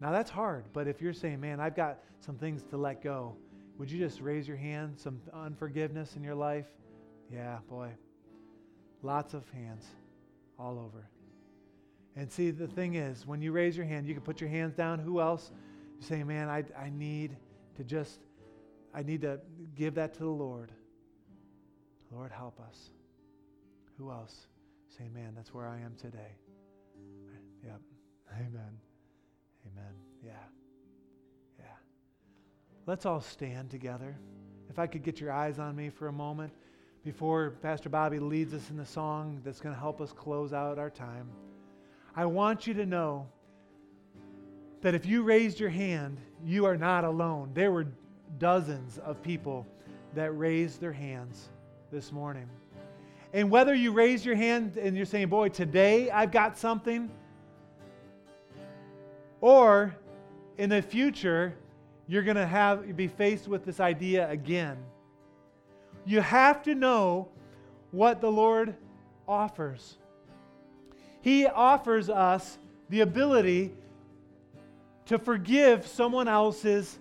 [0.00, 3.36] Now that's hard, but if you're saying, man, I've got some things to let go,
[3.78, 4.94] would you just raise your hand?
[4.98, 6.66] Some unforgiveness in your life?
[7.32, 7.90] Yeah, boy.
[9.02, 9.86] Lots of hands
[10.58, 11.08] all over.
[12.16, 14.74] And see, the thing is, when you raise your hand, you can put your hands
[14.74, 14.98] down.
[14.98, 15.52] Who else?
[16.00, 17.36] You say, man, I, I need
[17.76, 18.18] to just,
[18.92, 19.38] I need to
[19.76, 20.72] give that to the Lord.
[22.10, 22.90] Lord, help us.
[23.98, 24.48] Who else?
[24.88, 26.34] Say, man, that's where I am today.
[28.38, 28.78] Amen.
[29.66, 29.92] Amen.
[30.24, 30.32] Yeah.
[31.58, 31.64] Yeah.
[32.86, 34.16] Let's all stand together.
[34.70, 36.52] If I could get your eyes on me for a moment
[37.04, 40.78] before Pastor Bobby leads us in the song that's going to help us close out
[40.78, 41.28] our time.
[42.14, 43.26] I want you to know
[44.82, 47.50] that if you raised your hand, you are not alone.
[47.54, 47.86] There were
[48.38, 49.66] dozens of people
[50.14, 51.48] that raised their hands
[51.90, 52.48] this morning.
[53.32, 57.10] And whether you raise your hand and you're saying, Boy, today I've got something,
[59.40, 59.94] or
[60.56, 61.54] in the future,
[62.06, 64.78] you're going to have be faced with this idea again.
[66.04, 67.28] You have to know
[67.90, 68.74] what the Lord
[69.26, 69.98] offers.
[71.20, 72.58] He offers us
[72.88, 73.72] the ability
[75.06, 76.98] to forgive someone else's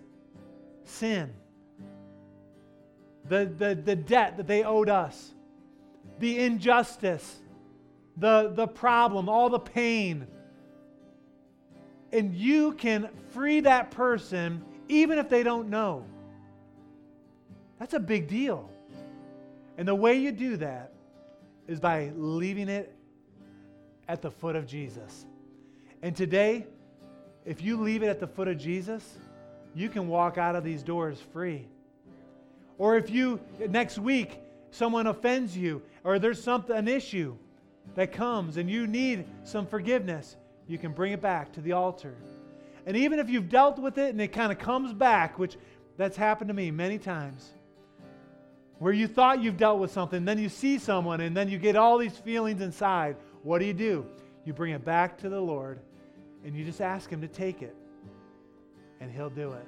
[0.83, 1.33] sin,
[3.27, 5.33] the, the, the debt that they owed us,
[6.19, 7.39] the injustice,
[8.17, 10.27] the, the problem, all the pain
[12.11, 16.05] and you can free that person even if they don't know.
[17.79, 18.69] That's a big deal.
[19.77, 20.93] And the way you do that
[21.67, 22.95] is by leaving it
[24.07, 25.25] at the foot of Jesus.
[26.01, 26.65] And today,
[27.45, 29.17] if you leave it at the foot of Jesus,
[29.75, 31.67] you can walk out of these doors free.
[32.77, 33.39] Or if you,
[33.69, 34.39] next week,
[34.71, 37.35] someone offends you, or there's something, an issue
[37.95, 40.35] that comes and you need some forgiveness,
[40.67, 42.15] you can bring it back to the altar.
[42.85, 45.57] And even if you've dealt with it and it kind of comes back, which
[45.97, 47.51] that's happened to me many times,
[48.79, 51.75] where you thought you've dealt with something, then you see someone, and then you get
[51.75, 53.15] all these feelings inside.
[53.43, 54.05] What do you do?
[54.45, 55.79] You bring it back to the Lord
[56.47, 57.75] and you just ask Him to take it,
[59.01, 59.65] and He'll do it.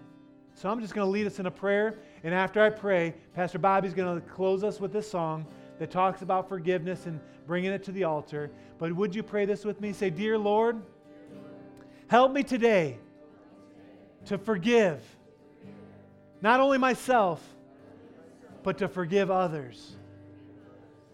[0.53, 1.99] So I'm just going to lead us in a prayer.
[2.23, 5.45] And after I pray, Pastor Bobby's going to close us with this song
[5.79, 8.51] that talks about forgiveness and bringing it to the altar.
[8.77, 9.93] But would you pray this with me?
[9.93, 10.81] Say, Dear Lord,
[12.07, 12.99] help me today
[14.25, 15.01] to forgive
[16.41, 17.43] not only myself,
[18.61, 19.95] but to forgive others.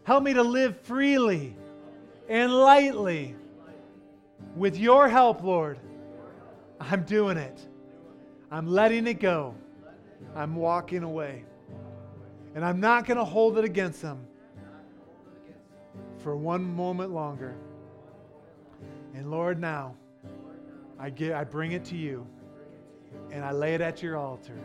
[0.03, 1.55] Help me to live freely
[2.27, 3.35] and lightly.
[4.55, 5.79] With your help, Lord,
[6.79, 7.59] I'm doing it.
[8.51, 9.55] I'm letting it go.
[10.35, 11.45] I'm walking away.
[12.53, 14.25] And I'm not going to hold it against them
[16.25, 17.53] for one moment longer.
[19.13, 19.95] And Lord, now
[20.97, 22.25] I, get, I bring it to you
[23.29, 24.57] and I lay it at your altar.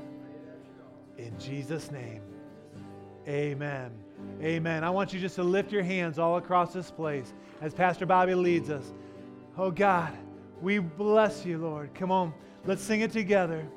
[1.18, 2.22] In Jesus' name,
[3.28, 3.90] amen.
[4.42, 4.84] Amen.
[4.84, 8.34] I want you just to lift your hands all across this place as Pastor Bobby
[8.34, 8.94] leads us.
[9.58, 10.16] Oh God,
[10.62, 11.92] we bless you, Lord.
[11.94, 12.32] Come on,
[12.64, 13.68] let's sing it together.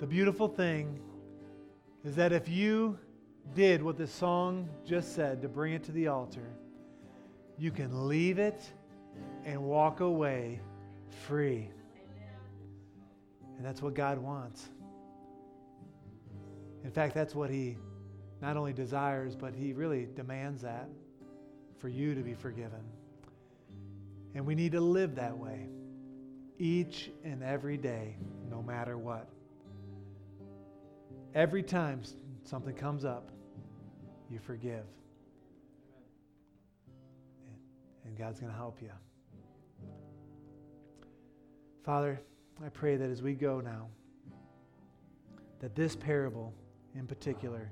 [0.00, 1.00] The beautiful thing
[2.04, 2.98] is that if you
[3.54, 6.48] did what this song just said to bring it to the altar,
[7.58, 8.60] you can leave it
[9.44, 10.60] and walk away
[11.26, 11.70] free.
[13.56, 14.68] And that's what God wants.
[16.84, 17.76] In fact, that's what He
[18.40, 20.88] not only desires, but He really demands that
[21.78, 22.84] for you to be forgiven.
[24.34, 25.68] And we need to live that way
[26.58, 28.16] each and every day,
[28.50, 29.28] no matter what.
[31.34, 32.02] Every time
[32.44, 33.30] something comes up,
[34.30, 34.84] you forgive.
[38.04, 38.90] And God's going to help you.
[41.84, 42.20] Father,
[42.64, 43.88] I pray that as we go now,
[45.60, 46.54] that this parable
[46.94, 47.70] in particular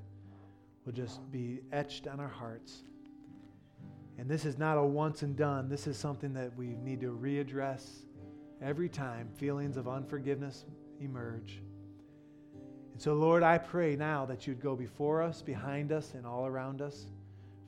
[0.84, 2.84] will just be etched on our hearts.
[4.18, 5.68] And this is not a once and done.
[5.68, 8.04] This is something that we need to readdress
[8.62, 10.64] every time feelings of unforgiveness
[11.00, 11.60] emerge.
[12.96, 16.46] And so, Lord, I pray now that you'd go before us, behind us, and all
[16.46, 17.08] around us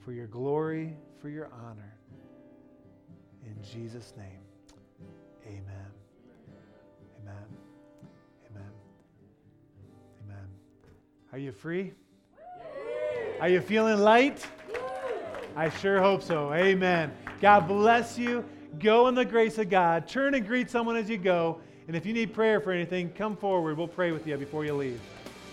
[0.03, 1.99] for your glory, for your honor.
[3.45, 4.41] In Jesus' name,
[5.47, 5.91] amen.
[7.21, 7.45] Amen.
[8.51, 8.71] Amen.
[10.25, 10.47] Amen.
[11.31, 11.93] Are you free?
[13.39, 14.47] Are you feeling light?
[15.55, 16.55] I sure hope so.
[16.55, 17.13] Amen.
[17.43, 18.47] God bless you.
[18.79, 20.09] Go in the grace of God.
[20.09, 21.61] Turn and greet someone as you go.
[21.87, 23.77] And if you need prayer for anything, come forward.
[23.77, 24.99] We'll pray with you before you leave.